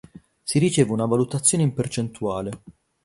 Si 0.41 0.57
riceve 0.57 0.91
una 0.93 1.05
valutazione 1.05 1.61
in 1.63 1.75
percentuale. 1.75 2.49